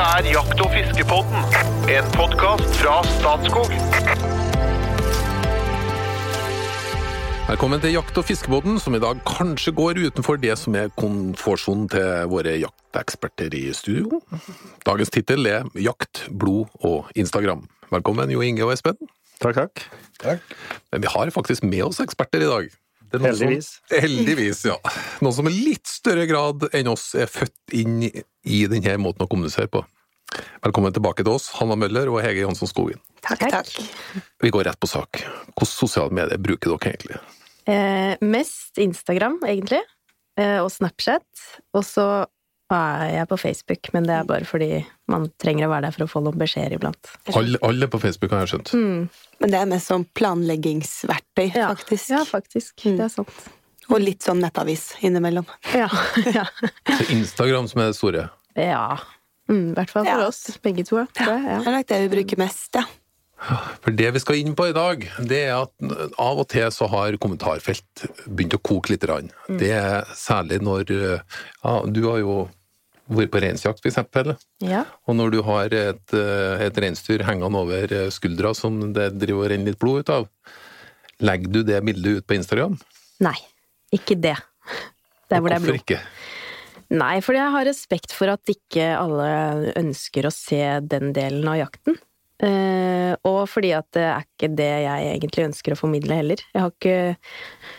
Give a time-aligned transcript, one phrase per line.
[0.00, 1.42] Dette er Jakt- og fiskepodden,
[1.92, 3.68] en podkast fra Statskog.
[7.50, 11.84] Velkommen til Jakt- og fiskebåten, som i dag kanskje går utenfor det som er komfortsonen
[11.92, 14.22] til våre jakteksperter i studio.
[14.88, 17.68] Dagens tittel er Jakt, blod og Instagram.
[17.92, 18.96] Velkommen, Jo Inge og Espen.
[19.44, 19.84] Takk,
[20.16, 20.40] takk.
[20.92, 22.72] Men vi har faktisk med oss eksperter i dag.
[23.10, 23.68] Er Heldigvis.
[23.74, 24.76] Som, heldigvis, ja.
[25.24, 29.30] Noen som i litt større grad enn oss er født inn i denne måten å
[29.30, 29.82] kommunisere på.
[30.62, 33.00] Velkommen tilbake til oss, Hanna Møller og Hege Jansson Skogen.
[33.26, 33.72] Takk, takk.
[34.40, 35.24] Vi går rett på sak.
[35.50, 37.18] Hvilke sosiale medier bruker dere egentlig?
[37.70, 39.82] Eh, mest Instagram, egentlig.
[40.38, 41.26] Eh, og Snapchat.
[41.74, 42.06] Og så
[42.76, 46.04] er jeg på Facebook, men det er bare fordi man trenger å være der for
[46.06, 47.10] å få noen beskjeder iblant.
[47.34, 48.72] Alle, alle på Facebook, har jeg skjønt.
[49.40, 51.68] Men det er mest sånn planleggingsverktøy, Ja.
[51.74, 52.10] faktisk.
[52.10, 52.74] Ja, faktisk.
[52.84, 52.96] Mm.
[52.96, 53.30] Det er sant.
[53.90, 55.46] Og litt sånn nettavis innimellom.
[55.74, 55.88] Ja.
[56.38, 56.44] ja.
[56.86, 58.28] Så Instagram som er det store.
[58.56, 58.98] ja.
[59.50, 60.26] Mm, I hvert fall for Ja.
[60.28, 60.96] oss, begge to.
[61.00, 62.84] Jeg, Det er nok det vi bruker mest, ja.
[63.82, 65.72] For det vi skal inn på i dag, det er at
[66.20, 69.02] av og til så har kommentarfelt begynt å koke litt.
[69.08, 69.30] Rann.
[69.48, 72.48] Det er særlig når ja, Du har jo
[73.18, 74.34] vært på reinsjakt, eksempel.
[74.64, 74.84] ja.
[75.06, 79.50] Og når du har et, eh, et reinsdyr hengende over skuldra som det driver og
[79.52, 80.28] renner litt blod ut av,
[81.20, 82.78] legger du det bildet ut på Instagram?
[83.20, 83.36] Nei,
[83.92, 84.36] ikke det.
[85.30, 86.00] Der hvor det er Hvorfor ikke?
[86.90, 91.60] Nei, fordi jeg har respekt for at ikke alle ønsker å se den delen av
[91.60, 91.98] jakten.
[92.40, 96.40] Uh, og fordi at det er ikke det jeg egentlig ønsker å formidle heller.
[96.54, 96.94] Jeg har ikke,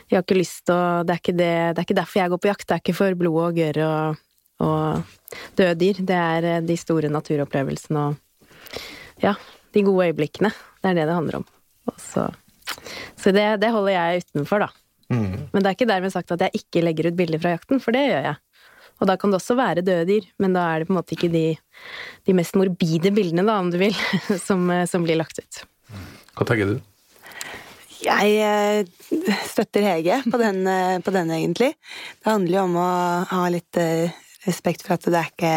[0.06, 2.42] jeg har ikke lyst til å det er, det, det er ikke derfor jeg går
[2.44, 2.68] på jakt.
[2.70, 4.22] Det er ikke for blod og gørr og,
[4.62, 6.04] og døde dyr.
[6.12, 8.78] Det er eh, de store naturopplevelsene og
[9.22, 9.36] ja,
[9.74, 10.54] de gode øyeblikkene.
[10.82, 11.50] Det er det det handler om.
[11.92, 12.30] Og så
[13.22, 14.70] så det, det holder jeg utenfor, da.
[15.12, 17.96] Men det er ikke dermed sagt at jeg ikke legger ut bilder fra jakten, for
[17.96, 18.38] det gjør jeg.
[19.02, 21.16] Og da kan det også være døde dyr, men da er det på en måte
[21.18, 21.46] ikke de,
[22.30, 23.98] de mest morbide bildene, da, om du vil,
[24.48, 25.62] som, eh, som blir lagt ut.
[26.38, 26.76] Hva tenker du?
[28.02, 30.64] Jeg eh, støtter Hege på den,
[31.06, 31.74] på den, egentlig.
[32.22, 32.92] Det handler jo om å
[33.34, 33.82] ha litt
[34.48, 35.54] respekt for at det er ikke,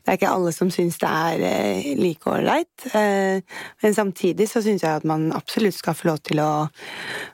[0.00, 2.86] det er ikke alle som syns det er eh, like ålreit.
[2.92, 3.40] Eh,
[3.82, 6.52] men samtidig så syns jeg at man absolutt skal få lov til å,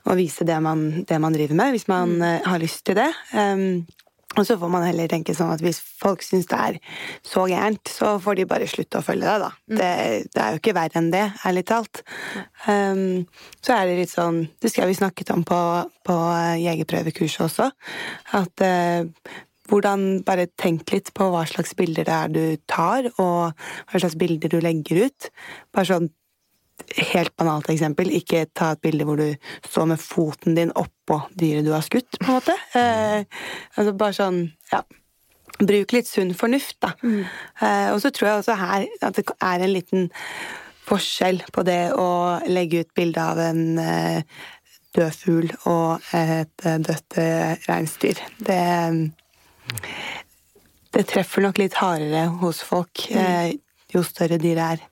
[0.07, 2.27] å vise det man, det man driver med, hvis man mm.
[2.47, 3.11] har lyst til det.
[3.33, 3.85] Um,
[4.37, 6.75] og så får man heller tenke sånn at hvis folk syns det er
[7.25, 9.49] så gærent, så får de bare slutte å følge deg, da.
[9.79, 9.91] Det,
[10.35, 12.03] det er jo ikke verre enn det, ærlig talt.
[12.67, 13.25] Um,
[13.65, 15.59] så er det litt sånn Det skal vi snakket om på,
[16.05, 16.17] på
[16.61, 17.69] jegerprøvekurset også.
[18.37, 19.07] At eh,
[19.69, 23.53] hvordan Bare tenk litt på hva slags bilder det er du tar, og
[23.89, 25.29] hva slags bilder du legger ut.
[25.75, 26.09] Bare sånn
[27.11, 29.33] helt banalt eksempel, ikke ta et bilde hvor du
[29.65, 32.55] står med foten din oppå dyret du har skutt, på en måte.
[32.77, 33.25] Eh,
[33.75, 34.83] altså bare sånn, ja.
[35.57, 36.91] Bruk litt sunn fornuft, da.
[37.01, 40.09] Eh, og så tror jeg også her at det er en liten
[40.87, 42.09] forskjell på det å
[42.47, 44.21] legge ut bilde av en eh,
[44.95, 48.21] død fugl og et eh, dødt eh, reinsdyr.
[48.37, 48.61] Det
[50.95, 53.57] det treffer nok litt hardere hos folk mm.
[53.93, 54.85] jo større dyret er.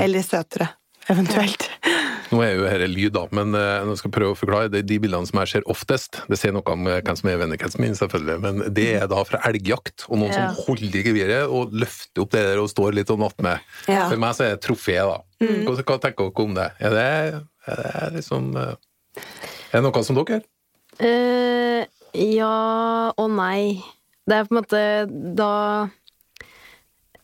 [0.00, 0.70] Eller søtere,
[1.10, 1.68] eventuelt.
[2.34, 4.70] Nå er jo dette lyd, da, men eh, nå skal jeg prøve å forklare.
[4.72, 6.18] Det er de bildene som jeg ser oftest.
[6.30, 9.20] Det sier noe om eh, hvem som er vennekretsen min, selvfølgelig, men det er da
[9.28, 10.06] fra elgjakt.
[10.08, 10.48] Og noen Ja.
[10.48, 13.62] som holder i geviret og løfter opp det der og står litt og attmed.
[13.86, 14.08] Ja.
[14.08, 15.20] For meg så er det trofé, da.
[15.44, 16.68] Hva, hva tenker dere om det?
[16.80, 17.06] Er det,
[17.68, 18.74] er det liksom eh,
[19.70, 20.48] Er det noe som dere gjør?
[21.04, 21.84] Eh,
[22.34, 22.56] ja
[23.18, 23.82] og nei.
[24.24, 24.80] Det er på en måte
[25.36, 25.52] da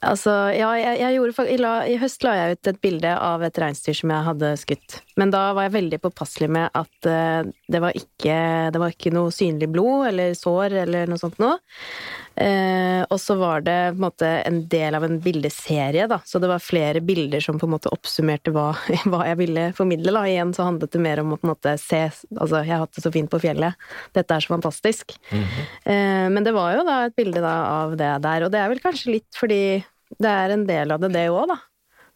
[0.00, 1.56] Altså, ja, jeg, jeg gjorde i,
[1.92, 4.94] I høst la jeg ut et bilde av et reinsdyr som jeg hadde skutt.
[5.20, 8.38] Men da var jeg veldig påpasselig med at uh, det, var ikke,
[8.72, 11.58] det var ikke noe synlig blod eller sår eller noe sånt noe.
[12.40, 16.20] Eh, og så var det på en måte en del av en bildeserie, da.
[16.24, 18.70] Så det var flere bilder som på en måte oppsummerte hva,
[19.10, 20.14] hva jeg ville formidle.
[20.16, 20.24] Da.
[20.30, 22.96] Igjen så handlet det mer om å på en måte se Altså, jeg har hatt
[22.96, 23.88] det så fint på fjellet.
[24.16, 25.16] Dette er så fantastisk.
[25.32, 27.54] eh, men det var jo da et bilde da,
[27.84, 29.60] av det der, og det er vel kanskje litt fordi
[30.20, 31.60] det er en del av det, det òg, da.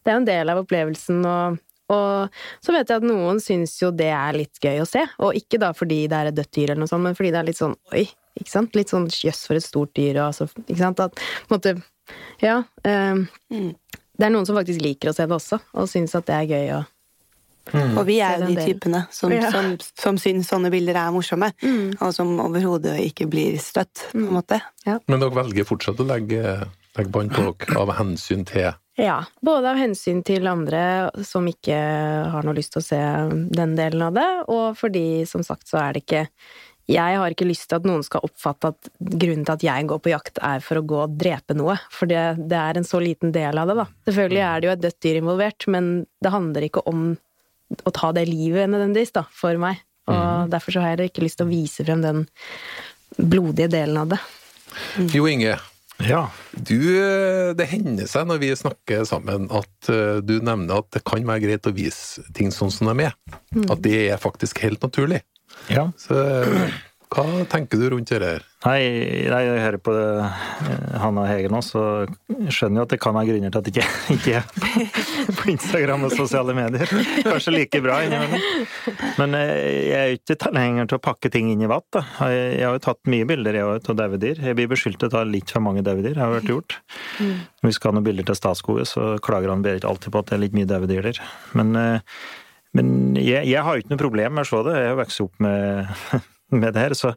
[0.05, 1.61] Det er en del av opplevelsen, og,
[1.94, 5.05] og så vet jeg at noen syns jo det er litt gøy å se.
[5.25, 7.41] Og ikke da fordi det er et dødt dyr eller noe sånt, men fordi det
[7.41, 8.05] er litt sånn oi,
[8.41, 8.75] ikke sant?
[8.77, 11.01] Litt sånn jøss for et stort dyr, og altså, ikke sant?
[11.01, 11.75] At på en måte
[12.43, 12.63] Ja.
[12.85, 13.15] eh,
[14.15, 16.51] Det er noen som faktisk liker å se det også, og syns at det er
[16.53, 16.85] gøy å
[17.97, 19.51] Og vi er jo de typene som, Ja.
[19.51, 21.49] som, som syns sånne bilder er morsomme,
[22.01, 24.61] og som overhodet ikke blir støtt, på en måte.
[24.85, 29.73] Men dere velger fortsatt å legge, legge bånd på dere av hensyn til Ja, både
[29.73, 31.75] av hensyn til andre som ikke
[32.31, 33.01] har noe lyst til å se
[33.57, 36.29] den delen av det, og fordi, som sagt, så er det ikke
[36.91, 40.03] jeg har ikke lyst til at noen skal oppfatte at grunnen til at jeg går
[40.05, 41.79] på jakt, er for å gå og drepe noe.
[41.93, 43.87] For det, det er en så liten del av det, da.
[44.11, 45.91] Selvfølgelig er det jo et dødt dyr involvert, men
[46.21, 47.07] det handler ikke om
[47.89, 49.81] å ta det livet nødvendigvis, da, for meg.
[50.11, 50.53] Og mm.
[50.53, 52.27] derfor så har jeg ikke lyst til å vise frem den
[53.17, 54.21] blodige delen av det.
[55.15, 55.57] Jo Inge,
[56.05, 56.25] ja.
[56.53, 56.79] Du,
[57.57, 61.47] det hender seg når vi snakker sammen at uh, du nevner at det kan være
[61.47, 63.17] greit å vise ting sånn som de er.
[63.55, 63.69] Mm.
[63.71, 65.23] At det er faktisk helt naturlig.
[65.73, 65.89] Ja.
[66.01, 66.19] Så
[67.15, 68.45] hva tenker du rundt det her?
[68.65, 68.79] Nei,
[69.29, 71.83] jeg hører på det, eh, Hanna Hege nå, så
[72.51, 73.87] skjønner jo at det kan være grunner til at det ikke,
[74.17, 76.91] ikke er på Instagram og sosiale medier.
[77.27, 78.67] Kanskje like bra innimellom.
[79.21, 79.53] Men eh,
[79.93, 81.87] jeg er jo ikke tilhenger til å pakke ting inn i vatt.
[81.95, 82.03] Da.
[82.33, 84.41] Jeg har jo tatt mye bilder jeg av daue dyr.
[84.49, 86.81] Jeg blir beskyldt til å ta litt for mange daue dyr, har vært gjort.
[87.21, 87.37] Mm.
[87.61, 90.33] Når vi skal ha noen bilder til Statskoget, så klager han Berit alltid på at
[90.33, 91.23] det er litt mye daue dyr der.
[91.55, 92.17] Men eh,
[92.75, 92.88] men
[93.21, 94.79] jeg, jeg, har jo ikke noe problem med å se det.
[94.82, 95.93] Jeg har vokst opp med
[96.61, 96.94] med det her.
[96.99, 97.12] Så,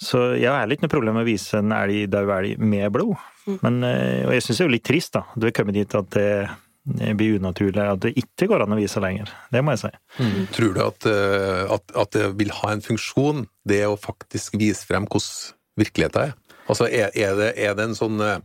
[0.00, 2.88] så jeg har heller ikke noe problem med å vise en elg, død elg med
[2.94, 3.14] blod.
[3.46, 3.58] Mm.
[3.62, 5.24] Men, eh, og jeg syns det er jo litt trist, da.
[5.36, 6.30] Du er kommet dit at det,
[7.00, 9.32] det blir unaturlig, at det ikke går an å vise lenger.
[9.52, 9.92] Det må jeg si.
[10.20, 10.40] Mm.
[10.56, 14.86] Tror du at, eh, at, at, det vil ha en funksjon, det å faktisk vise
[14.88, 16.36] frem hvordan virkeligheten er?
[16.70, 18.38] Altså, er, er, det, er det en sånn eh,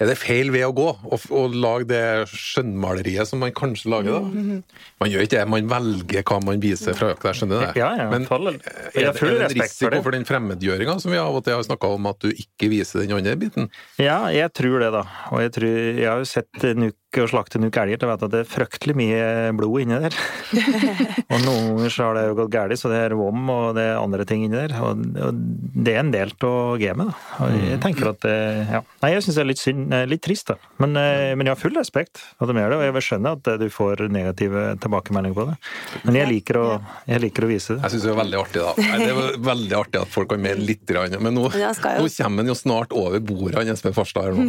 [0.00, 4.60] er det feil vei å gå å lage det skjønnmaleriet som man kanskje lager, da?
[5.02, 7.70] Man gjør ikke det, man velger hva man viser fra jakta, jeg skjønner det.
[7.80, 11.36] Ja, ja, Men er det, er det en risiko for, den fremmedgjøringa som vi av
[11.36, 13.68] og til har snakka om, at du ikke viser den andre biten?
[14.00, 15.04] Ja, jeg tror det, da.
[15.34, 16.64] Og jeg, tror, jeg har jo sett
[17.10, 19.22] Nuk å slakte Nuk elger til å vite at det er fryktelig mye
[19.58, 20.14] blod inni der.
[21.32, 23.88] og noen ganger så har det jo gått galt, så det er vom og det
[23.90, 24.76] er andre ting inni der.
[24.78, 25.40] Og, og
[25.74, 27.42] det er en del av gamet, da.
[27.42, 28.36] Og jeg tenker at det,
[28.70, 28.82] ja.
[29.02, 30.56] Nei, jeg syns det er litt synd Eh, litt trist, da.
[30.78, 33.04] Men, eh, men, jeg har full respekt for at de gjør det, og jeg vil
[33.06, 35.56] skjønne at du får negative tilbakemeldinger på det.
[36.04, 36.66] Men jeg liker å,
[37.10, 37.82] jeg liker å vise det.
[37.84, 38.74] Jeg syns det er veldig artig, da.
[39.00, 40.86] Det er veldig artig at folk kan mer litt.
[40.90, 44.46] Men nå, nå kommer han jo snart over bordet, han Espen Farstad her nå.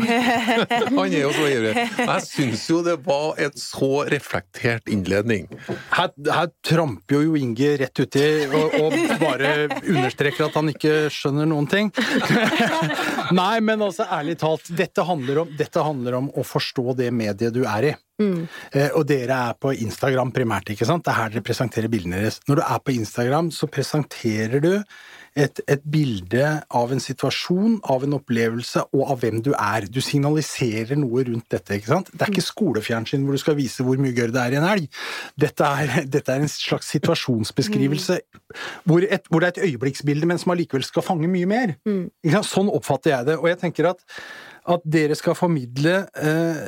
[1.02, 1.74] Han er jo så ivrig.
[2.00, 5.48] Jeg syns jo det var en så reflektert innledning.
[5.96, 11.50] Her, her tramper jo Inge rett uti og, og bare understreker at han ikke skjønner
[11.50, 11.92] noen ting.
[13.42, 17.12] Nei, men altså, ærlig talt, dette handler handler om, dette handler om å forstå det
[17.12, 17.94] mediet du er i.
[18.22, 18.48] Mm.
[18.72, 21.06] Eh, og dere er på Instagram primært, ikke sant?
[21.06, 22.40] Det er her dere presenterer bildene deres.
[22.48, 24.74] Når du er på Instagram, så presenterer du
[25.38, 29.88] et, et, bilde av en situasjon, av en opplevelse og av hvem du er.
[29.88, 31.78] Du signaliserer noe rundt dette.
[31.78, 32.12] ikke sant?
[32.12, 34.68] Det er ikke skolefjernsyn hvor du skal vise hvor mye gørr det er i en
[34.68, 35.02] elg.
[35.40, 38.20] Dette er, dette er en slags situasjonsbeskrivelse
[38.84, 41.76] hvor, et, hvor, det er et øyeblikksbilde, men som allikevel skal fange mye mer.
[41.88, 42.10] Mm.
[42.44, 43.40] Sånn oppfatter jeg det.
[43.40, 44.04] Og jeg tenker at
[44.70, 46.66] at dere skal formidle eh,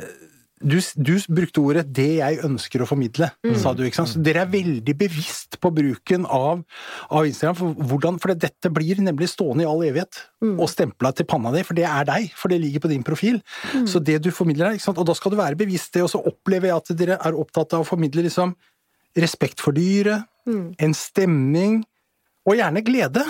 [0.62, 3.56] du, du, brukte ordet 'det jeg ønsker å formidle', mm.
[3.58, 3.82] sa du.
[3.84, 4.12] ikke sant?
[4.14, 6.62] Så dere er veldig bevisst på bruken av,
[7.10, 7.56] av Instagram.
[7.58, 10.54] For, hvordan, for dette blir nemlig stående i all evighet mm.
[10.54, 12.30] og stempla til panna di, for det er deg.
[12.38, 13.40] For det ligger på din profil.
[13.74, 13.88] Mm.
[13.90, 15.00] Så det du formidler ikke sant?
[15.02, 16.04] Og da skal du være bevisst det.
[16.06, 18.54] Og så opplever jeg at dere er opptatt av å formidle liksom
[19.18, 20.78] respekt for dyret, mm.
[20.82, 21.82] en stemning,
[22.44, 23.22] og gjerne glede.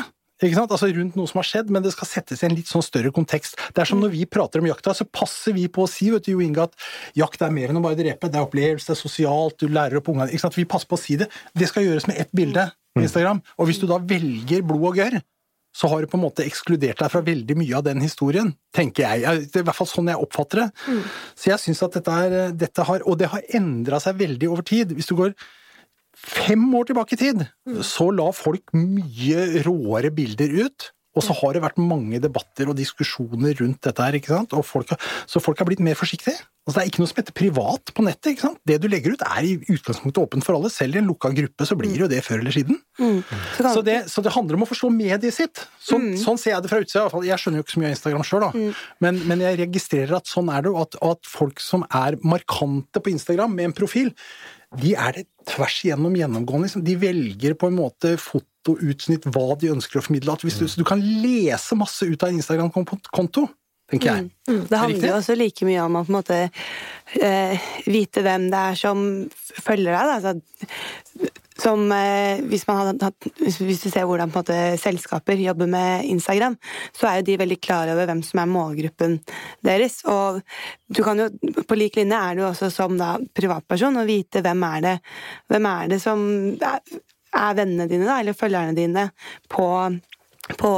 [0.45, 0.75] Ikke sant?
[0.75, 3.13] Altså rundt noe som har skjedd, men det skal settes i en litt sånn større
[3.15, 3.59] kontekst.
[3.75, 6.27] Det er som når vi prater om jakta, så passer vi på å si vet
[6.27, 8.31] du, Jo Inge, at jakt er mer enn å bare drepe.
[8.31, 10.59] Det er opplevelse, det er sosialt, du lærer opp ungene ikke sant?
[10.59, 11.31] Vi passer på å si det.
[11.57, 13.03] Det skal gjøres med ett bilde på.
[13.03, 13.41] Instagram.
[13.59, 15.19] Og hvis du da velger blod og gørr,
[15.75, 19.09] så har du på en måte ekskludert deg fra veldig mye av den historien, tenker
[19.09, 19.49] jeg.
[19.51, 20.69] Det er i hvert fall sånn jeg oppfatter det.
[21.35, 24.63] Så jeg syns at dette, er, dette har Og det har endra seg veldig over
[24.63, 24.95] tid.
[24.95, 25.35] Hvis du går
[26.27, 27.47] fem år tilbake i tid,
[27.85, 30.91] så la folk mye råere bilder ut.
[31.15, 34.55] Og så har det vært mange debatter og diskusjoner rundt dette her, ikke sant.
[34.67, 34.99] Folk har,
[35.31, 36.41] så folk har blitt mer forsiktige.
[36.65, 38.31] Altså, det er ikke noe som heter privat på nettet.
[38.33, 38.59] ikke sant?
[38.67, 40.71] Det du legger ut er i utgangspunktet åpent for alle.
[40.73, 42.81] Selv i en lukka gruppe så blir det jo det før eller siden.
[42.99, 43.21] Mm.
[43.59, 45.63] Så, det, så, det, handler om å forstå mediet sitt.
[45.77, 46.19] Sånn, mm.
[46.25, 47.23] sånn ser jeg det fra utsida.
[47.29, 48.83] Jeg skjønner jo ikke så mye av Instagram sjøl, mm.
[49.05, 50.83] men, men, jeg registrerer at sånn er det, jo.
[50.83, 54.11] at, at folk som er markante på Instagram med en profil,
[54.81, 56.69] de er det tvers igjennom gjennomgående.
[56.69, 56.85] Liksom.
[56.87, 60.37] De velger på en måte fotoutsnitt hva de ønsker å formidle.
[60.41, 63.47] Du, så du kan lese masse ut av en Instagram-konto,
[63.91, 64.27] tenker jeg.
[64.49, 64.65] Mm, mm.
[64.71, 68.67] Det handler jo også like mye om å på en måte uh, vite hvem det
[68.73, 69.07] er som
[69.65, 70.15] følger deg.
[70.19, 76.57] Altså, som eh, hvis, hatt, hvis, du ser hvordan måte, selskaper jobber med Instagram,
[76.97, 79.17] så er jo de veldig klar over hvem som er målgruppen
[79.65, 80.01] deres.
[80.11, 80.41] Og
[80.91, 81.29] du kan jo,
[81.63, 84.97] på lik linje er du også som da, privatperson å vite hvem er det,
[85.53, 86.25] hvem er det som
[86.59, 86.83] er,
[87.35, 89.09] er vennene dine, da, eller følgerne dine,
[89.51, 89.69] på,
[90.61, 90.71] på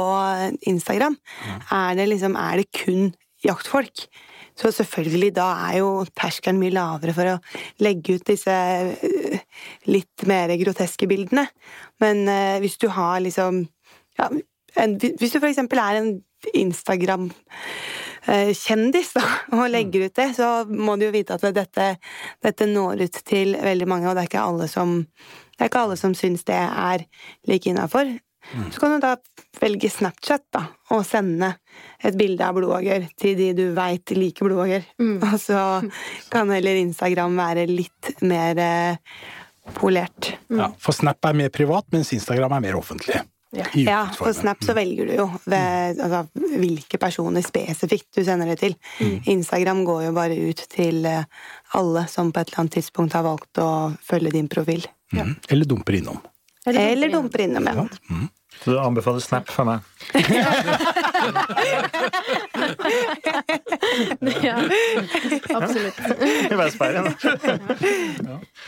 [0.69, 1.17] Instagram.
[1.71, 4.07] Er det liksom Er det kun jaktfolk?
[4.57, 7.41] Så selvfølgelig, da er jo terskelen mye lavere for å
[7.85, 9.37] legge ut disse eh,
[9.85, 11.47] litt mer groteske bildene.
[12.01, 13.67] Men eh, hvis du har liksom
[14.17, 14.25] ja,
[14.81, 16.21] en, Hvis du for eksempel er en
[16.57, 19.23] Instagram-kjendis da,
[19.59, 21.97] og legger ut det, så må du jo vite at dette,
[22.41, 24.89] dette når ut til veldig mange, og det er ikke alle som,
[25.53, 26.99] det er ikke alle som syns det er
[27.49, 28.05] like innafor.
[28.71, 29.17] Så kan du da
[29.61, 30.63] velge Snapchat da,
[30.95, 31.53] og sende
[32.05, 34.85] et bilde av blodåger til de du veit liker blodåger.
[35.31, 35.61] Og så
[36.33, 39.15] kan heller Instagram være litt mer eh,
[39.77, 40.33] polert.
[40.53, 43.17] Ja, for Snap er mer privat, mens Instagram er mer offentlig.
[43.55, 43.65] Ja.
[43.79, 44.27] Ja, på.
[44.35, 46.25] Snap så velger du jo ved, altså,
[46.59, 48.75] hvilke personer spesifikt du sender det til.
[49.31, 51.23] Instagram går jo bare ut til eh,
[51.79, 53.69] alle som på et eller annet tidspunkt har valgt å
[54.03, 54.83] følge din profil.
[55.15, 55.29] Ja.
[55.49, 56.19] Eller dumper innom.
[56.67, 57.87] Eller dumper innom, ja.
[58.63, 59.79] Så du anbefaler Snap for meg.
[64.43, 64.57] Ja,
[65.55, 65.99] absolutt.
[66.51, 67.07] I Vestbergen.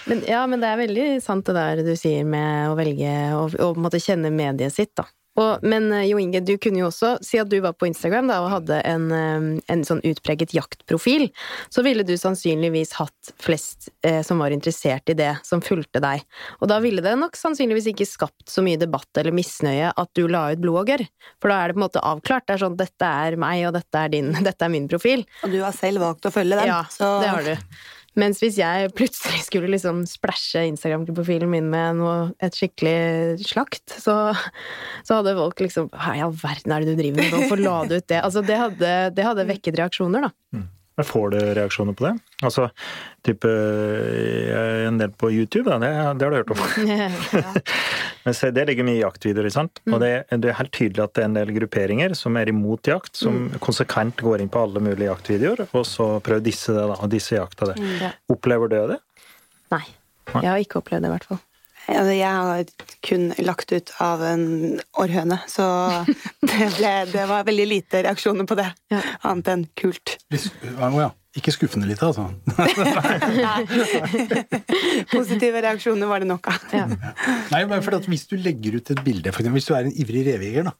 [0.05, 3.47] Men, ja, men det er veldig sant det der du sier med å velge å
[3.49, 5.05] å måtte kjenne mediet sitt, da.
[5.39, 8.29] Og, men eh, Jo Inge, du kunne jo også si at du var på Instagram
[8.31, 11.29] da, og hadde en, eh, en sånn utpreget jaktprofil.
[11.71, 16.25] Så ville du sannsynligvis hatt flest eh, som var interessert i det, som fulgte deg.
[16.59, 20.25] Og da ville det nok sannsynligvis ikke skapt så mye debatt eller misnøye at du
[20.27, 21.05] la ut blodåger.
[21.39, 22.47] For da er det på en måte avklart.
[22.47, 25.25] Det er sånn dette er meg, og dette er din, dette er min profil.
[25.45, 26.73] Og du har selv valgt å følge dem.
[26.73, 27.55] Ja, så det har du.
[28.17, 34.33] Mens hvis jeg plutselig skulle liksom splæsje Instagram-profilen min med noe, et skikkelig slakt, så,
[35.05, 37.31] så hadde folk liksom Hva i all verden er det du driver med?
[37.35, 38.21] Hvorfor la du ut det?
[38.23, 40.33] Altså, det hadde, det hadde vekket reaksjoner, da.
[40.99, 42.09] Men får du reaksjoner på det?
[42.43, 42.65] Altså,
[43.23, 46.63] type er En del på YouTube, da, det, det har du hørt om.
[48.25, 49.79] Men se, det ligger mye jaktvideoer, ikke sant?
[49.87, 50.11] Og det,
[50.43, 53.47] det er helt tydelig at det er en del grupperinger som er imot jakt, som
[53.63, 57.37] konsekvent går inn på alle mulige jaktvideoer, og så prøver disse det, da, og disse
[57.37, 57.79] jakta det.
[58.03, 58.11] Ja.
[58.35, 58.99] Opplever du det?
[59.71, 59.85] Nei.
[60.35, 61.39] Jeg har ikke opplevd det, i hvert fall.
[61.89, 62.63] Altså, jeg har
[63.05, 65.65] kun lagt ut av en århøne, så
[66.49, 68.69] det, ble, det var veldig lite reaksjoner på det.
[68.93, 68.99] Ja.
[69.29, 70.07] Annet enn kult.
[70.33, 71.09] Ja.
[71.37, 72.25] Ikke skuffende lite, altså.
[75.13, 76.63] Positive reaksjoner var det nok av.
[76.73, 76.87] Ja.
[77.53, 79.85] Nei, men for at Hvis du legger ut et bilde, for eksempel, hvis du er
[79.85, 80.73] en ivrig revejeger, da,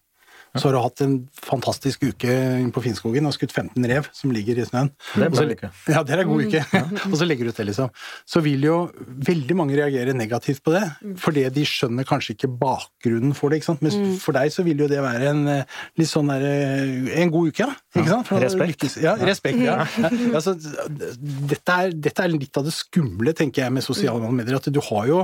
[0.58, 1.15] så har du hatt en
[1.46, 4.89] fantastisk uke inne på Finnskogen og skutt 15 rev som ligger i snøen.
[5.13, 5.70] Det er bra uke.
[5.91, 6.63] Ja, det er en god uke.
[7.12, 7.91] og så legger du ut det, liksom.
[8.29, 8.77] Så vil jo
[9.29, 10.84] veldig mange reagere negativt på det,
[11.22, 13.60] fordi de skjønner kanskje ikke bakgrunnen for det.
[13.60, 13.84] ikke sant?
[13.86, 17.34] Men for deg så vil jo det være en eh, litt sånn der, eh, en
[17.34, 18.01] god uke, da.
[18.01, 18.34] Ikke sant?
[18.46, 18.88] Respekt.
[19.03, 19.62] Ja, respekt.
[19.65, 19.84] Ja.
[20.03, 20.13] ja.
[20.34, 24.58] Altså, dette, er, dette er litt av det skumle, tenker jeg, med sosiale medier.
[24.60, 25.24] At du har jo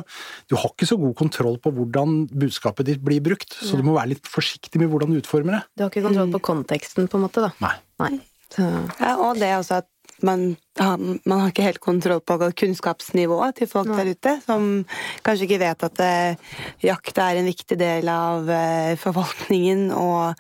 [0.50, 3.96] du har ikke så god kontroll på hvordan budskapet ditt blir brukt, så du må
[3.98, 5.64] være litt forsiktig med hvordan du utformer det.
[5.76, 7.52] Du har ikke kontroll på konteksten, på en måte, da.
[7.64, 7.76] Nei.
[8.04, 8.16] Nei.
[8.54, 8.66] Så,
[9.00, 9.92] Ja, og det er også at
[10.24, 14.86] man har, man har ikke helt kontroll på kunnskapsnivået til folk der ute, som
[15.26, 20.36] kanskje ikke vet at eh, jakt er en viktig del av eh, forvaltningen, og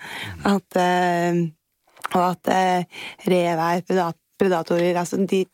[0.47, 1.41] at, eh,
[2.13, 4.97] og at eh, rev er predat predatorer.
[4.99, 5.45] Altså, de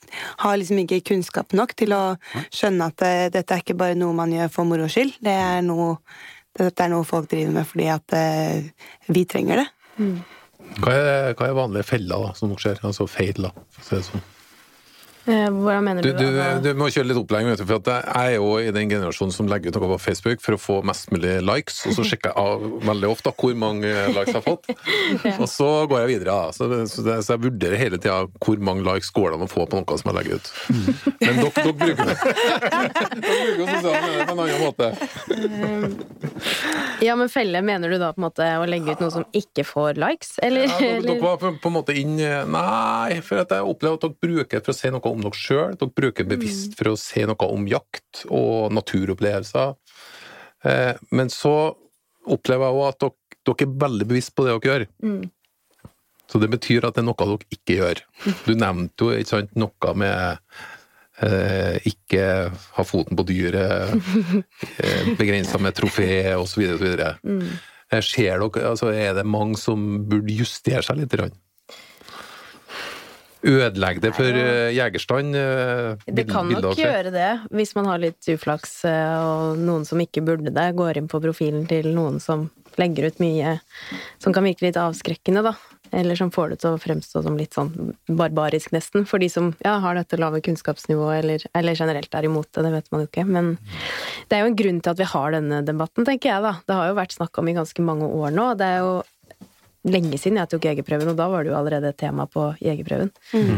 [0.41, 2.03] har liksom ikke kunnskap nok til å
[2.49, 5.19] skjønne at eh, dette er ikke bare noe man gjør for moro skyld.
[5.21, 5.99] Det er noe,
[6.59, 8.69] dette er noe folk driver med fordi at eh,
[9.13, 9.67] vi trenger det.
[10.81, 12.79] Hva er, hva er vanlige feller da, som skjer?
[12.87, 13.51] Altså feil, da.
[13.71, 14.29] for å si det sånn.
[15.25, 18.49] Eh, hvordan mener Du, du, du, du må kjøre litt opplæring, for jeg er jo
[18.61, 21.81] i den generasjonen som legger ut noe på Facebook for å få mest mulig likes,
[21.89, 24.69] og så sjekker jeg av veldig ofte hvor mange likes jeg har fått.
[25.41, 26.35] Og så går jeg videre.
[26.53, 29.49] Så, så, det, så jeg vurderer hele tida hvor mange likes går det an å
[29.49, 30.47] få på noe som jeg legger ut.
[31.21, 32.05] Men dere, dere bruker
[33.57, 34.87] jo sosiale medier på en annen måte.
[37.01, 39.65] Ja, men felle, mener du da på en måte å legge ut noe som ikke
[39.67, 40.67] får likes, eller?
[40.67, 44.17] Ja, dere, dere var på, på en måte inn Nei, for jeg opplever at dere
[44.21, 45.75] bruker det for å si noe om dere sjøl.
[45.79, 49.75] Dere bruker bevisst for å si noe om jakt og naturopplevelser.
[50.67, 51.55] Eh, men så
[52.29, 53.17] opplever jeg òg at dere,
[53.49, 54.87] dere er veldig bevisst på det dere gjør.
[55.05, 55.21] Mm.
[56.31, 58.03] Så det betyr at det er noe dere ikke gjør.
[58.45, 60.45] Du nevnte jo ikke sant, noe med
[61.25, 62.23] eh, ikke
[62.77, 63.91] ha foten på dyret,
[64.83, 66.63] eh, begrensa med trofé osv.
[66.77, 67.03] osv.
[67.27, 67.45] Mm.
[67.91, 71.11] Eh, Ser dere, altså Er det mange som burde justere seg litt?
[71.11, 71.35] grann?
[73.41, 75.35] Ødelegge det for eh, jegerstand?
[75.35, 80.01] eh, Det kan nok gjøre det, hvis man har litt uflaks eh, og noen som
[80.03, 83.57] ikke burde det, går inn på profilen til noen som legger ut mye
[84.21, 85.55] som kan virke litt avskrekkende, da.
[85.91, 87.71] Eller som får det til å fremstå som litt sånn
[88.07, 89.03] barbarisk, nesten.
[89.09, 92.71] For de som ja, har dette lave kunnskapsnivået, eller, eller generelt er imot det, det
[92.77, 93.25] vet man jo ikke.
[93.27, 93.49] Men
[94.29, 96.53] det er jo en grunn til at vi har denne debatten, tenker jeg, da.
[96.63, 98.47] Det har jo vært snakk om i ganske mange år nå.
[98.61, 98.93] Det er jo
[99.87, 103.09] lenge siden jeg tok jegerprøven, og da var det jo allerede et tema på jegerprøven.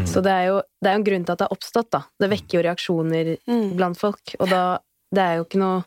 [0.08, 2.00] Så det er jo det er jo en grunn til at det har oppstått, da.
[2.20, 3.74] Det vekker jo reaksjoner Mm.
[3.76, 4.78] blant folk, og da
[5.14, 5.84] Det er jo ikke noe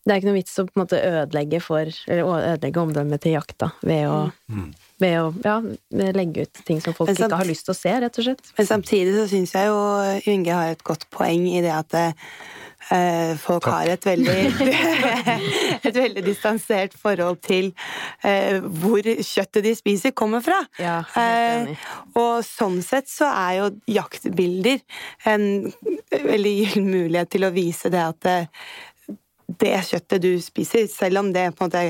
[0.00, 2.24] det er ikke noe vits å på en måte ødelegge for Eller
[2.56, 4.32] ødelegge omdømmet til jakta ved å,
[4.98, 5.58] ved å ja,
[6.16, 8.50] legge ut ting som folk samtidig, ikke har lyst til å se, rett og slett.
[8.56, 11.94] Men samtidig så syns jeg jo Inge har et godt poeng i det at
[12.94, 14.36] eh, folk har et veldig
[15.88, 17.72] Et veldig distansert forhold til
[18.26, 20.60] eh, hvor kjøttet de spiser, kommer fra.
[20.80, 21.00] Ja.
[21.18, 21.74] Eh,
[22.18, 24.80] og sånn sett så er jo jaktbilder
[25.30, 25.46] en
[26.10, 28.32] veldig gyllen mulighet til å vise det at
[29.60, 31.86] det kjøttet du spiser, selv om det på en måte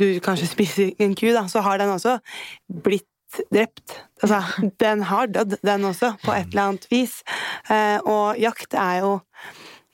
[0.00, 2.18] du kanskje spiser en ku, da, så har den også
[2.84, 3.06] blitt
[3.52, 4.00] drept.
[4.22, 4.42] Altså,
[4.82, 7.20] den har dødd, den også, på et eller annet vis.
[7.70, 9.18] Eh, og jakt er jo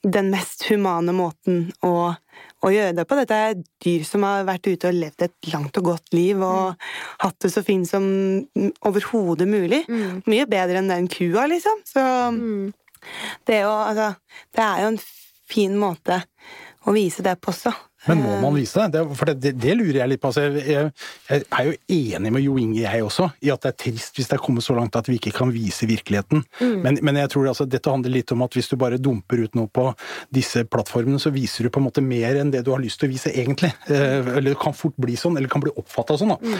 [0.02, 2.12] den mest humane måten å,
[2.64, 3.18] å gjøre det på.
[3.18, 6.86] Dette er dyr som har vært ute og levd et langt og godt liv og
[7.20, 8.06] hatt det så fint som
[8.88, 9.82] overhodet mulig.
[10.30, 11.84] Mye bedre enn den kua, liksom.
[11.88, 12.04] Så
[13.46, 14.12] det, er jo, altså,
[14.56, 15.00] det er jo en
[15.50, 16.22] fin måte
[16.88, 17.72] å vise det på også.
[18.08, 19.00] Men må man vise det?
[19.12, 20.30] for det, det, det lurer jeg litt på.
[20.30, 20.88] Altså, jeg,
[21.28, 24.30] jeg, er jo enig med Jo Inge, jeg også, i at det er trist hvis
[24.30, 26.46] det er kommet så langt at vi ikke kan vise virkeligheten.
[26.80, 29.58] Men, men jeg tror altså, dette handler litt om at hvis du bare dumper ut
[29.58, 29.90] noe på
[30.32, 33.10] disse plattformene, så viser du på en måte mer enn det du har lyst til
[33.10, 33.74] å vise egentlig.
[33.90, 36.32] Eh, eller kan fort bli sånn, eller kan bli oppfatta sånn.
[36.32, 36.56] Da.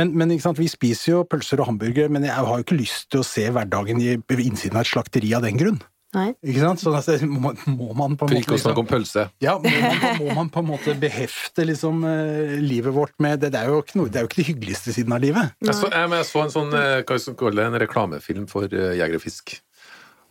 [0.00, 3.12] Men, men sant, vi spiser jo pølser og hamburgere, men jeg har jo ikke lyst
[3.12, 5.78] til å se hverdagen i innsiden av et slakteri av den grunn.
[6.16, 6.32] Nei.
[6.42, 6.80] Ikke sant?
[6.82, 9.28] Sånn, altså, må, må man på en måte ikke å snakke om pølse.
[9.44, 13.52] ja, må man, må man på en måte behefte liksom, eh, livet vårt med det,
[13.54, 15.54] det, er jo ikke noe, det er jo ikke det hyggeligste siden av livet.
[15.62, 18.48] Jeg så, jeg, jeg så en sånn eh, hva skal vi kalle det, en reklamefilm
[18.50, 19.54] for uh, jeger og fisk.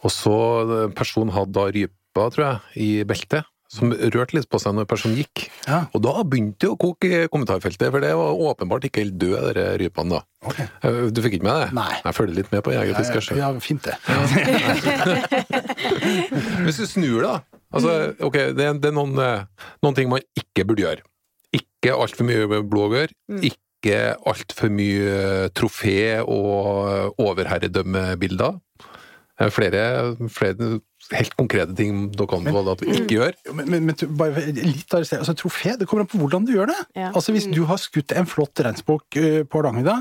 [0.03, 3.48] Og så eh, personen hadde da rypa, tror jeg, i beltet.
[3.69, 5.43] Som rørte litt på seg når personen gikk.
[5.67, 5.83] Ja.
[5.93, 9.51] Og da begynte det å koke i kommentarfeltet, for det var åpenbart ikke helt døde,
[9.53, 10.23] de rypene da.
[10.49, 10.57] Ok.
[10.63, 11.67] Eh, Du fikk ikke med det?
[11.77, 11.99] Nei.
[12.01, 13.38] Jeg følger litt med på jeg fisker kanskje.
[13.38, 13.93] Ja, fint det.
[16.65, 17.33] Hvis du snur da,
[17.73, 17.93] altså,
[18.25, 19.45] ok, det, er- det er noen, eh,
[19.85, 21.05] noen ting man ikke burde gjøre.
[21.55, 23.13] Ikke altfor mye blågør,
[23.45, 28.57] ikke altfor mye trofé og overherredømmebilder.
[29.39, 29.83] Eh, Flere,
[30.29, 30.79] flere
[31.15, 33.38] helt konkrete ting dere anbefaler at vi ikke gjør.
[33.57, 36.71] Men, men, men bare litt av altså, trofé, det kommer an på hvordan du gjør
[36.71, 36.79] det.
[36.99, 37.12] Ja.
[37.13, 39.97] Altså Hvis du har skutt en flott reinsbukk eh, på Hardangervidda,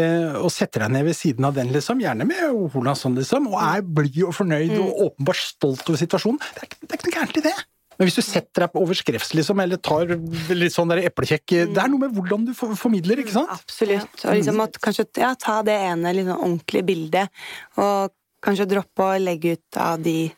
[0.00, 3.58] eh, og setter deg ned ved siden av den, liksom, gjerne med Olansson, liksom, og
[3.62, 7.18] er blid og fornøyd og åpenbart stolt over situasjonen, det er, det er ikke noe
[7.18, 7.58] gærent i det.
[8.00, 10.14] Men hvis du setter deg over overskrevs, liksom, eller tar
[10.56, 13.52] litt sånn der eplekjekk Det er noe med hvordan du formidler, ikke sant?
[13.52, 14.22] Absolutt.
[14.24, 17.42] Og liksom at kanskje ja, ta det ene sånn ordentlige bildet,
[17.76, 20.30] og kanskje droppe å legge ut av de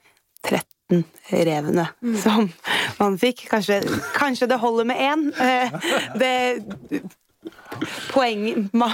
[0.43, 1.05] 13
[1.47, 1.87] revene
[2.23, 2.49] som
[2.99, 3.47] man fikk.
[3.51, 3.81] Kanskje,
[4.19, 5.29] kanskje det holder med én.
[5.41, 5.71] Eh,
[6.19, 7.03] Det
[8.12, 8.93] Poeng man,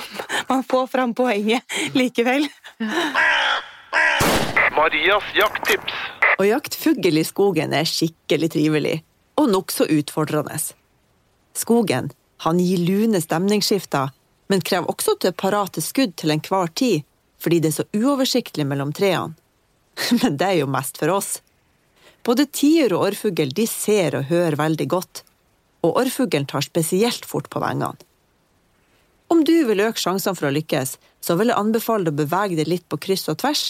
[0.48, 2.46] man får fram poenget likevel.
[4.76, 5.96] Marias jakttips.
[6.38, 8.94] Å jakte fugl i skogen er skikkelig trivelig,
[9.40, 10.56] og nokså utfordrende.
[11.58, 12.12] Skogen
[12.46, 14.12] han gir lune stemningsskifter,
[14.48, 17.02] men krever også til parate skudd til enhver tid,
[17.42, 19.36] fordi det er så uoversiktlig mellom trærne.
[20.22, 21.38] Men det er jo mest for oss.
[22.26, 25.22] Både tiur og orrfugl ser og hører veldig godt,
[25.86, 27.96] og orrfuglen tar spesielt fort på vengene.
[29.28, 32.56] Om du vil øke sjansene for å lykkes, så vil jeg anbefale deg å bevege
[32.56, 33.64] deg litt på kryss og tvers.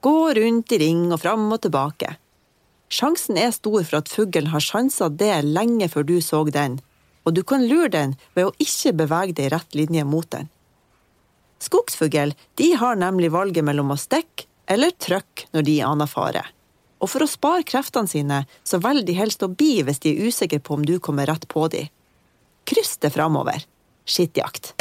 [0.00, 2.14] Gå rundt i ring og fram og tilbake.
[2.90, 6.78] Sjansen er stor for at fuglen har sansa det lenge før du så den,
[7.26, 10.48] og du kan lure den ved å ikke bevege deg i rett linje mot den.
[11.60, 16.44] Skogsfugl de har nemlig valget mellom å stikke eller trykke når de aner fare.
[17.00, 20.28] Og for å spare kreftene sine, så velger de helst å bi hvis de er
[20.28, 21.88] usikre på om du kommer rett på dem.
[22.68, 23.64] Kryss det framover.
[24.04, 24.74] Skittjakt.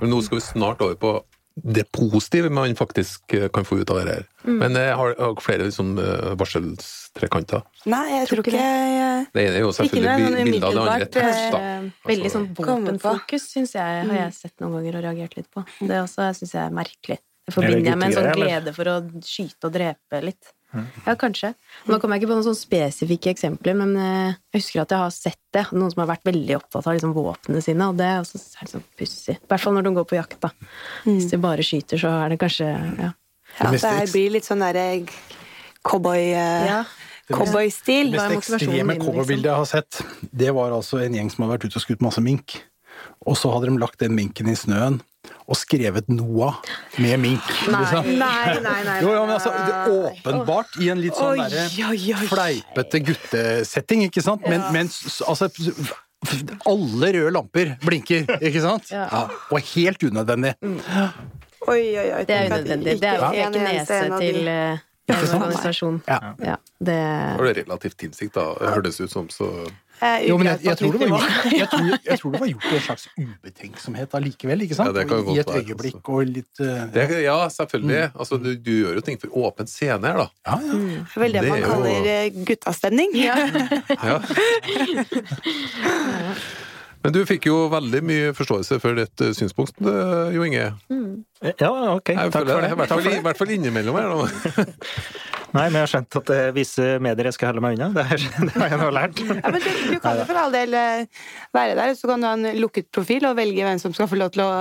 [0.00, 1.12] Men nå skal vi snart over på
[1.54, 4.22] det positive man faktisk eh, kan få ut av det her.
[4.48, 7.62] Men jeg har, jeg har flere liksom, eh, varselstrekanter.
[7.92, 8.70] Nei, jeg tror ikke det.
[9.34, 11.60] Det ene er jo selvfølgelig bildet av det andre tekst, da.
[11.60, 15.64] Eh, Veldig sånn våpenfokus, syns jeg, har jeg sett noen ganger og reagert litt på.
[15.80, 17.20] Det også syns jeg er merkelig.
[17.42, 20.52] Det Er forbinder jeg med en sånn glede for å skyte og drepe litt.
[20.72, 21.52] Ja, kanskje.
[21.86, 25.02] Nå kommer jeg ikke på noen sånn spesifikke eksempler, men eh, jeg husker at jeg
[25.02, 25.66] har sett det.
[25.72, 28.40] Noen som har vært veldig opptatt av liksom våpnene sine, og det er også
[28.72, 29.36] sånn pussig.
[29.36, 30.52] I hvert fall når de går på jakt, da.
[31.04, 33.12] Hvis de bare skyter, så er det kanskje ja.
[33.60, 34.86] Ja, det blir litt sånn derre
[35.84, 36.20] cowboy...
[36.32, 36.82] eh, Ja.
[37.32, 38.10] Cowboystil.
[38.12, 39.46] Det mest ekstreme cowboybildet liksom?
[39.46, 42.20] jeg har sett, det var altså en gjeng som hadde vært ute og skutt masse
[42.24, 42.56] mink.
[43.24, 44.98] Og så hadde de lagt den minken i snøen
[45.46, 46.56] og skrevet Noah
[46.98, 47.50] med mink.
[47.70, 47.82] Nei,
[48.18, 48.96] Nei, nei, nei.
[49.04, 52.26] Jo, ja, men altså, det åpenbart i en litt sånn Oi, derre oi, oi.
[52.30, 54.42] fleipete guttesetting, ikke sant?
[54.50, 55.50] Men, men s- altså
[56.70, 58.90] Alle røde lamper blinker, ikke sant?
[58.94, 59.06] Ja.
[59.10, 60.52] Ja, og helt unødvendig.
[60.62, 62.24] Oi, oi, oi.
[62.26, 62.96] Det er unødvendig.
[63.02, 64.82] Det er jo ikke nese til eh,
[65.12, 66.00] en organisasjon.
[66.10, 66.18] Ja.
[66.42, 66.98] Ja, det
[67.38, 68.48] var du relativt innsikt, da?
[68.58, 69.50] Det hørtes ut som så
[70.02, 72.48] Eh, Jo, men jeg, jeg, tror det var gjort, jeg, tror, jeg tror det var
[72.50, 74.88] gjort i en slags ubetenksomhet allikevel, ikke sant?
[74.90, 78.00] Ja, det kan Og I et være, øyeblikk og litt uh, Det, ja, selvfølgelig.
[78.18, 80.26] Altså, du, du gjør jo ting for åpen scene her, da.
[80.48, 80.74] Ja, ja.
[80.82, 83.10] Det er vel det, Det man kaller jo- guttastemning.
[83.22, 83.38] Ja.
[84.02, 84.18] Ja.
[87.02, 90.68] Men du fikk jo veldig mye forståelse for ditt eh, synspunkt, eh, Jo Inge.
[91.42, 92.12] Ja, ok.
[92.14, 92.68] Jeg Takk føler for det.
[92.68, 92.72] det.
[92.72, 94.12] I hvert fall, hvert fall innimellom her.
[95.56, 97.90] Nei, men jeg har skjønt at er visse medier jeg skal holde meg unna.
[97.96, 99.20] Det, er, det har jeg nå lært.
[99.26, 102.28] Ja, men du, du kan jo for all del eh, være der, så kan du
[102.30, 104.52] ha en lukket profil og velge hvem som skal få lov til å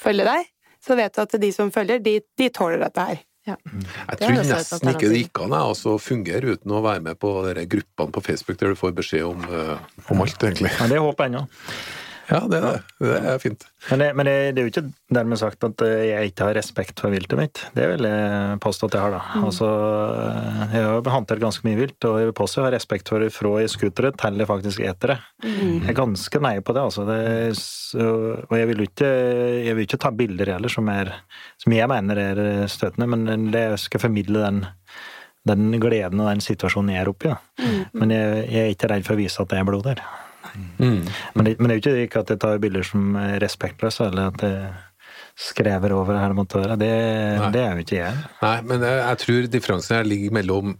[0.00, 0.50] følge deg.
[0.84, 3.22] Så vet du at de som følger, de, de tåler dette her.
[3.44, 3.58] Ja.
[3.60, 7.18] Jeg er tror nesten ikke det gikk an jeg, å fungere uten å være med
[7.20, 7.32] på
[7.74, 9.76] gruppene på Facebook der du får beskjed om, eh,
[10.08, 10.72] om alt, egentlig.
[10.78, 11.44] Ja, det håper jeg ennå.
[12.30, 12.78] Ja, det er det.
[13.04, 13.64] Det er fint.
[13.90, 16.56] Men, det, men det, det er jo ikke dermed sagt at eh, jeg ikke har
[16.56, 17.62] respekt for viltet mitt.
[17.76, 19.42] Det vil jeg påstå at jeg har, da.
[19.44, 19.68] Altså,
[20.72, 23.32] jeg har håndtert ganske mye vilt, og jeg vil påstå jeg har respekt for det
[23.34, 25.18] fra jeg skuter det til jeg faktisk eter det.
[25.44, 27.06] Jeg er ganske nøye på det, altså.
[27.10, 27.20] Det,
[27.60, 28.10] så,
[28.48, 29.12] og jeg vil jo ikke,
[29.68, 31.12] jeg vil ikke ta bilder heller som, er,
[31.60, 34.64] som jeg mener er støtende, men det skal formidle den
[35.44, 37.32] den gleden og den situasjonen jeg er oppi.
[37.60, 37.80] Mm.
[38.00, 40.00] Men jeg, jeg er ikke redd for å vise at det er blod der.
[40.78, 41.04] Mm.
[41.34, 44.08] Men det, men det er jo ikke ikke at jeg tar bilder som er respektløse,
[44.10, 44.74] eller at jeg
[45.34, 46.78] skrever over her det måtte være.
[46.80, 46.90] Det,
[47.54, 48.26] det er jo ikke jeg.
[48.42, 50.76] Nei, men jeg, jeg tror differansen her ligger mellom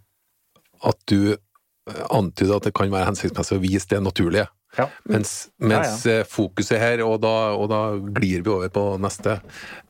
[0.85, 4.47] at du eh, antyder at det kan være hensiktsmessig å vise det naturlige.
[4.79, 4.89] Ja.
[5.11, 7.83] Mens, mens eh, fokuset her, og da, og da
[8.17, 9.37] glir vi over på neste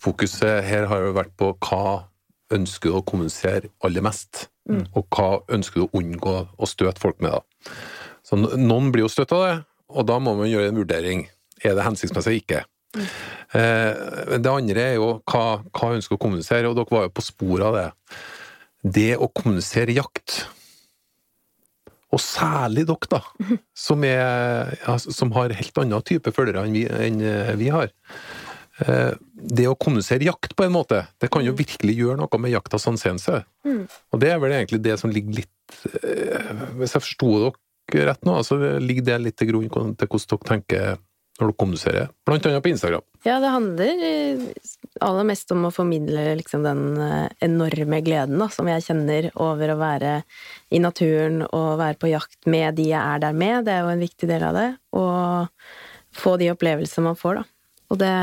[0.02, 2.10] Fokuset her har jo vært på hva
[2.52, 7.16] ønsker du å kommunisere aller mest, og hva ønsker du å unngå å støte folk
[7.24, 7.32] med.
[7.32, 7.72] da.
[8.24, 9.54] Så noen blir jo støtt av det,
[9.90, 11.26] og da må man gjøre en vurdering.
[11.64, 12.64] Er det hensiktsmessig eller ikke?
[13.54, 15.44] Eh, det andre er jo hva,
[15.74, 17.86] hva ønsker å kommunisere, og dere var jo på sporet av det.
[18.98, 20.44] Det å kommunisere jakt,
[22.14, 23.20] og særlig dere, da,
[23.74, 27.90] som, er, ja, som har helt annen type følgere enn vi, enn eh, vi har.
[28.84, 32.54] Eh, Det å kommunisere jakt på en måte, det kan jo virkelig gjøre noe med
[32.54, 33.42] jaktas anseelse.
[34.14, 37.52] Og det er vel egentlig det som ligger litt eh, Hvis jeg forsto dere
[37.92, 40.96] rett nå, så ligger det litt til grunn til hvordan dere tenker
[41.40, 43.02] når dere kommuniserer, blant annet på Instagram.
[43.26, 44.42] Ja, det handler eh,
[45.02, 49.72] aller mest om å formidle liksom den eh, enorme gleden da, som jeg kjenner over
[49.72, 50.12] å være
[50.70, 53.64] i naturen og være på jakt med de jeg er der med.
[53.66, 54.68] Det er jo en viktig del av det.
[54.94, 57.50] Og få de opplevelsene man får, da.
[57.90, 58.14] Og det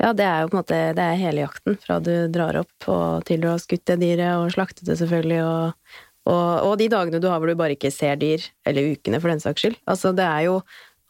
[0.00, 1.76] Ja, det er jo på en måte Det er hele jakten.
[1.84, 5.44] Fra du drar opp og til du har skutt det dyret og slaktet det, selvfølgelig,
[5.44, 9.20] og, og, og de dagene du har hvor du bare ikke ser dyr, eller ukene
[9.20, 9.76] for den saks skyld.
[9.90, 10.58] Altså, det er jo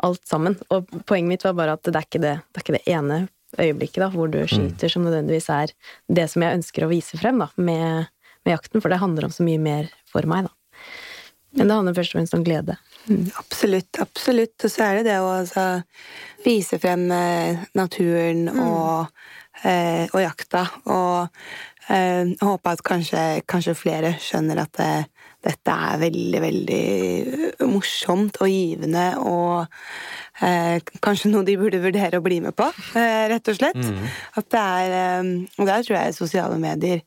[0.05, 0.59] alt sammen.
[0.75, 3.21] Og poenget mitt var bare at det er ikke det, det, er ikke det ene
[3.55, 5.73] øyeblikket da, hvor du skyter som nødvendigvis er
[6.11, 8.11] det som jeg ønsker å vise frem da, med,
[8.43, 10.55] med jakten, for det handler om så mye mer for meg, da.
[11.55, 12.75] Men det handler først og fremst om glede.
[13.07, 14.57] Mm, Absolutt, absolutt.
[14.59, 15.67] Og så er det det å altså,
[16.43, 19.13] vise frem naturen naturen og,
[19.63, 20.65] eh, og jakta.
[20.91, 21.29] Og
[21.93, 24.93] eh, håper at kanskje, kanskje flere skjønner at det,
[25.45, 29.67] dette er veldig, veldig morsomt og givende og
[30.41, 33.81] eh, kanskje noe de burde vurdere å bli med på, eh, rett og slett.
[34.41, 37.03] At det er eh, Og der tror jeg sosiale medier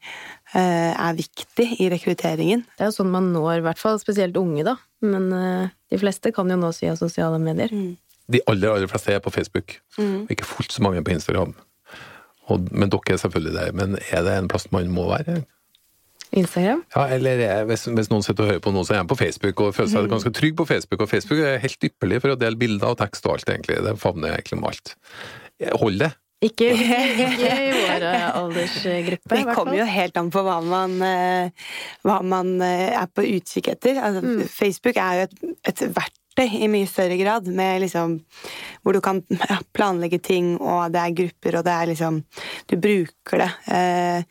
[0.53, 2.65] eh, er viktig i rekrutteringen.
[2.77, 4.77] Det er jo sånn man når, i hvert fall spesielt unge, da.
[5.05, 7.73] Men eh, de fleste kan jo nås via sosiale medier.
[8.27, 11.55] De aller, aller fleste er på Facebook, og ikke fullt så mange på Instagram.
[12.47, 13.71] Og, men dere er selvfølgelig der.
[13.75, 15.41] Men er det en plass man må være?
[16.36, 16.83] Instagram?
[16.95, 19.19] Ja, eller er, hvis, hvis noen sitter og hører på nå, så er de på
[19.19, 21.03] Facebook og føler seg ganske trygg på Facebook.
[21.03, 23.79] Og Facebook er helt ypperlig for å dele bilder og tekst og alt, egentlig.
[23.86, 24.95] Det favner egentlig med alt.
[25.79, 26.12] Hold det.
[26.45, 26.67] Ikke,
[27.25, 31.71] ikke i vår eh, aldersgruppe, Det kommer jo helt an på hva man, eh,
[32.05, 33.97] hva man eh, er på utkikk etter.
[33.97, 35.38] Altså, Facebook er jo et,
[35.71, 38.19] et verktøy i mye større grad, med liksom
[38.84, 39.23] Hvor du kan
[39.76, 42.23] planlegge ting, og det er grupper, og det er liksom
[42.69, 43.52] Du bruker det.
[43.73, 44.23] Eh,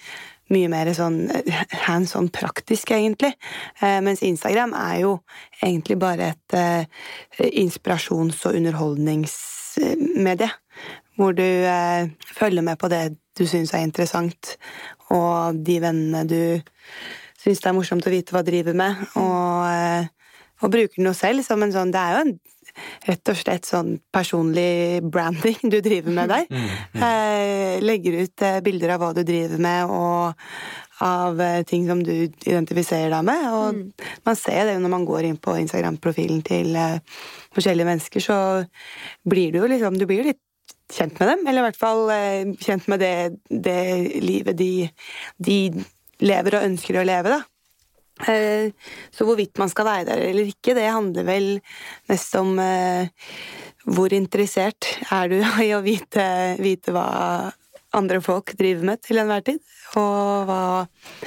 [0.54, 3.32] mye mer sånn eh, hands on praktisk, egentlig.
[3.80, 5.16] Eh, mens Instagram er jo
[5.58, 6.84] egentlig bare et eh,
[7.62, 10.50] inspirasjons- og underholdningsmedie.
[11.16, 14.56] Hvor du eh, følger med på det du syns er interessant,
[15.12, 16.60] og de vennene du
[17.40, 20.06] syns det er morsomt å vite hva driver med, og, eh,
[20.62, 22.36] og bruker noe selv som en sånn Det er jo en
[23.06, 26.48] rett og slett sånn personlig branding du driver med der.
[27.06, 32.02] Eh, legger ut eh, bilder av hva du driver med, og av eh, ting som
[32.04, 33.46] du identifiserer deg med.
[33.52, 36.76] Og man ser det jo når man går inn på Instagram-profilen til
[37.56, 38.38] forskjellige mennesker, så
[39.28, 40.42] blir du jo liksom Du blir jo litt
[40.92, 42.02] kjent med dem, eller i hvert fall
[42.62, 43.14] kjent med det,
[43.50, 43.80] det
[44.22, 44.86] livet de,
[45.42, 45.58] de
[46.22, 47.55] lever og ønsker å leve, da.
[48.24, 48.72] Eh,
[49.12, 51.48] Så hvorvidt man skal være der eller ikke, det handler vel
[52.08, 53.08] mest om eh,
[53.84, 57.52] hvor interessert er du i å vite, vite hva
[57.96, 59.60] andre folk driver med til enhver tid,
[59.96, 60.60] og hva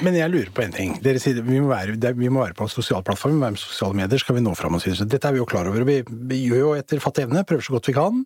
[0.04, 0.92] Men jeg lurer på en ting.
[1.02, 3.56] Dere sier vi må være, vi må være på en sosial plattform, vi må være
[3.56, 5.08] med sosiale medier, skal vi nå fram og synes det.
[5.14, 5.84] Dette er vi jo klar over.
[5.88, 8.22] Vi, vi gjør jo etter fattig evne, prøver så godt vi kan.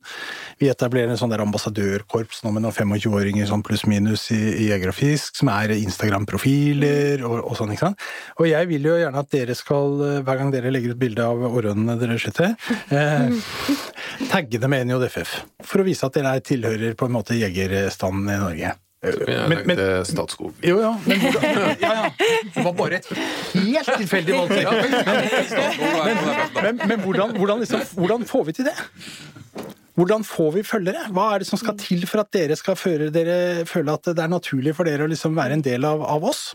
[0.60, 4.92] Vi etablerer en sånn der ambassadørkorps nå med noen 25-åringer sånn pluss-minus i, i Jeger
[4.92, 8.08] og Fisk, som er Instagram-profiler og, og sånn, ikke sant.
[8.40, 11.24] Og jeg vil jo gjerne at dere skal, eh, hver gang dere legger ut bilde
[11.24, 12.56] av orrene dere skyter,
[12.92, 13.40] eh,
[14.30, 15.34] tagge dem med NJFF.
[15.66, 18.72] For å vise at dere er, tilhører på en måte jegerstanden i Norge.
[19.04, 20.54] Jeg Men- men- Statskog.
[20.64, 21.20] jo, ja, men
[21.84, 22.10] ja, ja.
[22.54, 23.08] Det var bare et
[23.52, 24.50] helt tilfeldig valg.
[26.04, 26.16] Men,
[26.62, 28.76] men, men hvordan, hvordan, liksom, hvordan får vi til det?
[29.94, 31.04] Hvordan får vi følgere?
[31.14, 34.18] Hva er det som skal til for at dere skal føre dere, føle at det
[34.24, 36.54] er naturlig for dere å liksom være en del av, av oss?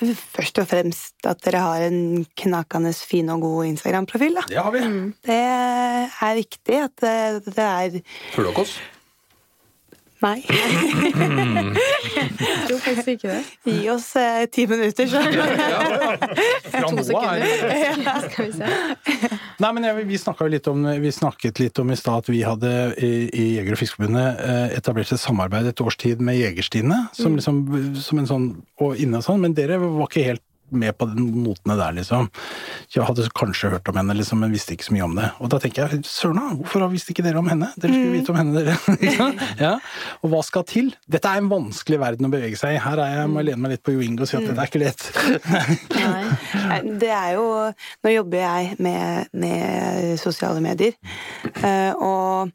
[0.00, 4.38] Først og fremst at dere har en knakende fin og god Instagram-profil.
[4.48, 4.80] Det har vi.
[5.26, 7.16] Det er viktig at det,
[7.50, 8.00] det er
[8.32, 8.78] Følg dere oss?
[10.20, 10.44] Nei.
[12.40, 13.40] Jeg tror faktisk ikke det.
[13.64, 15.22] Gi oss eh, ti minutter, så
[16.72, 18.26] Fra nå av sekunder.
[18.26, 18.68] Skal vi se.
[19.60, 20.18] Nei, men jeg, vi,
[20.52, 23.80] litt om, vi snakket litt om i stad at vi hadde i, i Jeger- og
[23.80, 27.64] Fiskerforbundet eh, etablert et samarbeid et års tid med Jegerstine, som, liksom,
[28.00, 28.46] som en sånn,
[28.80, 32.28] og inne og sånn, men dere var ikke helt med på den notene der, liksom.
[32.94, 35.30] Jeg hadde kanskje hørt om henne, liksom, men visste ikke så mye om det.
[35.40, 37.70] Og da tenker jeg, søren hvorfor visste ikke dere om henne?
[37.80, 38.76] Dere skulle vite om henne, dere.
[39.60, 39.74] Ja.
[40.24, 40.92] Og hva skal til?
[41.10, 42.82] Dette er en vanskelig verden å bevege seg i.
[42.82, 44.64] Her er jeg, må jeg lene meg litt på Jo Inge og si at dette
[44.64, 45.06] er ikke lett.
[46.00, 46.22] Nei.
[46.70, 47.46] Nei, Det er jo
[48.04, 50.96] Nå jobber jeg med, med sosiale medier,
[51.62, 52.50] eh, og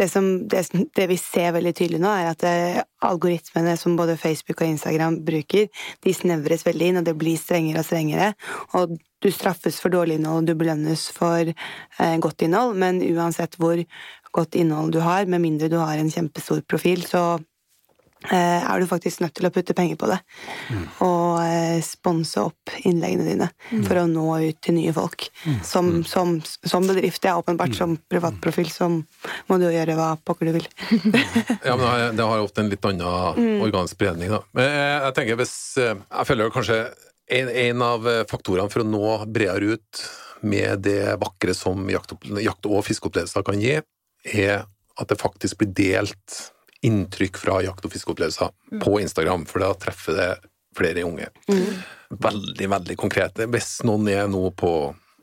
[0.00, 0.64] det, som, det,
[0.96, 5.20] det vi ser veldig tydelig nå, er at det, algoritmene som både Facebook og Instagram
[5.26, 5.68] bruker,
[6.04, 8.32] de snevres veldig inn, og det blir strengere og strengere.
[8.78, 13.80] Og du straffes for dårlig innhold, du belønnes for eh, godt innhold, men uansett hvor
[14.36, 17.49] godt innhold du har, med mindre du har en kjempestor profil, så eh,
[18.28, 20.18] er du faktisk nødt til å putte penger på det.
[21.00, 23.48] Og eh, sponse opp innleggene dine
[23.86, 25.28] for å nå ut til nye folk.
[25.64, 27.72] Som, som, som bedrift, ja, åpenbart.
[27.78, 30.68] Som privatprofil så må du gjøre hva pokker du vil.
[31.64, 34.42] Ja, men det har- ofte en litt annen organisk spredning, da.
[34.56, 36.78] Men jeg, jeg tenker hvis eh, Jeg føler kanskje
[37.30, 40.04] en, en av eh, faktorene for å nå bredere ut
[40.40, 43.74] med det vakre som jakt, jakt- og fiskeopplevelser kan gi,
[44.32, 44.62] er
[45.00, 46.38] at det faktisk blir delt
[46.86, 50.30] inntrykk fra jakt- og fiskeopplevelser på Instagram, for da treffer det
[50.76, 51.28] flere unge.
[52.10, 53.46] Veldig, veldig konkrete.
[53.50, 54.72] Hvis noen er nå på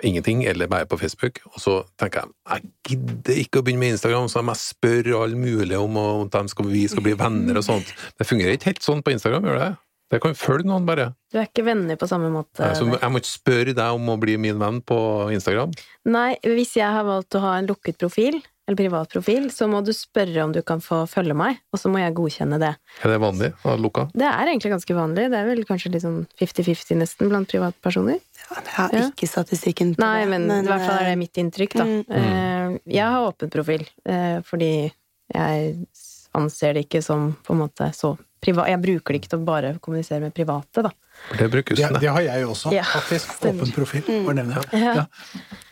[0.05, 3.95] ingenting, eller bare på Facebook, og så tenker jeg jeg gidder ikke å begynne med
[3.95, 7.89] Instagram, så jeg spør alle mulige om at skal, vi skal bli venner og sånt.
[8.17, 9.71] Det fungerer ikke helt sånn på Instagram, gjør det?
[10.07, 11.09] Det kan følge noen, bare.
[11.33, 12.63] Du er ikke venner på samme måte.
[12.77, 14.99] Så jeg må ikke spørre deg om å bli min venn på
[15.35, 15.73] Instagram.
[16.07, 19.79] Nei, hvis jeg har valgt å ha en lukket profil, eller privat profil, så må
[19.85, 22.73] du spørre om du kan få følge meg, og så må jeg godkjenne det.
[23.03, 24.07] Er det vanlig å ha lukka?
[24.11, 25.29] Det er egentlig ganske vanlig.
[25.31, 28.19] Det er vel kanskje litt sånn 50-50 nesten blant privatpersoner.
[28.19, 29.07] Jeg har Ja.
[29.07, 30.29] ikke statistikken på Nei, det.
[30.35, 31.83] men, i hvert fall er det eh, mitt inntrykk, da.
[31.85, 32.03] Mm.
[32.09, 34.91] Eh, Jeg har åpen profil, eh, fordi
[35.33, 35.87] jeg
[36.35, 39.45] anser det ikke som på en måte så privat Jeg bruker det ikke til å
[39.47, 40.91] bare kommunisere med private, da.
[41.39, 41.65] Det Det,
[41.99, 42.07] det.
[42.11, 43.31] har jeg jo også, Ja, faktisk.
[43.41, 44.03] Åpen profil.
[44.25, 44.79] Bare nevne det.
[44.83, 45.07] Ja.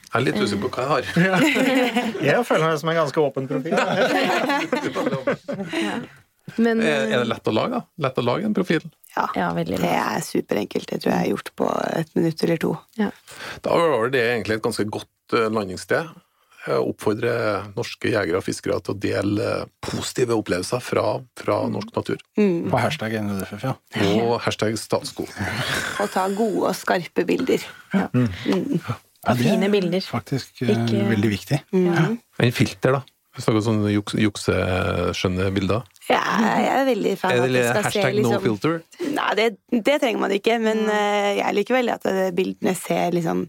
[0.06, 1.04] Jeg er litt usikker på hva jeg har.
[2.24, 3.74] Jeg føler meg som en ganske åpen profil.
[6.62, 7.82] Men Er er det lett å lage, da?
[8.06, 8.84] Lett å lage en profil?
[9.16, 10.88] Ja, Ja, det er superenkelt.
[10.92, 12.76] Det tror jeg er gjort på et minutt eller to.
[13.00, 13.10] Ja.
[13.66, 16.14] Da var det egentlig et ganske godt eh, landingssted.
[16.66, 21.06] Jeg oppfordrer norske jegere og fiskere til å dele eh, positive opplevelser fra,
[21.38, 22.22] fra norsk natur.
[22.36, 23.76] På hashtag NUDFF, ja.
[24.22, 25.30] Og hashtag Statskog.
[26.04, 27.66] Og ta gode og skarpe bilder.
[27.94, 28.08] ja
[29.34, 30.06] det Fine er bilder.
[30.06, 31.62] Faktisk eh, Ikke- veldig viktig.
[31.74, 33.04] En filter, da.
[33.36, 35.88] Hvis snakker om sånne juks, jukseskjønne bilder.
[36.08, 36.22] Ja,
[36.56, 38.78] jeg er veldig fan av at det skal se hashtag no liksom filter?
[39.12, 43.12] Nei, det, det trenger man ikke, men eh, jeg liker veldig at eh, bildene ser
[43.18, 43.44] liksom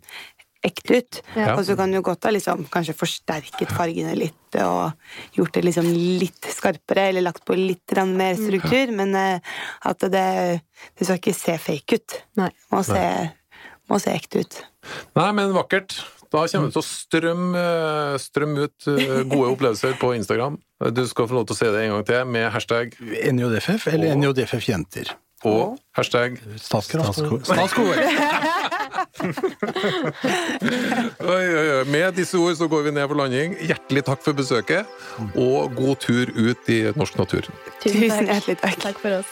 [0.66, 1.20] ekte ut.
[1.38, 1.52] Ja.
[1.54, 5.92] Og så kan du godt ha liksom kanskje forsterket fargene litt og gjort det liksom
[5.94, 10.26] litt skarpere, eller lagt på litt mer struktur, men at det,
[10.98, 12.18] det skal ikke se fake ut.
[12.42, 12.50] Nei.
[12.74, 13.04] Må se,
[13.90, 14.52] må se ekte ut.
[15.18, 15.90] Nei, men vakkert.
[16.26, 17.60] Da kommer det til å strømme,
[18.18, 20.54] strøm ut eh, gode opplevelser på Instagram.
[20.92, 24.08] Du skal få lov til å se det en gang til med hashtag NJDFF eller
[24.10, 25.06] Og- NJFF jenter.
[25.46, 27.46] og hashtag Statskog.
[31.86, 33.54] Med disse ord så går vi ned for landing.
[33.68, 34.88] Hjertelig takk for besøket,
[35.38, 37.48] og god tur ut i norsk natur.
[37.84, 38.78] Tusen hjertelig takk.
[38.82, 39.30] Takk for oss.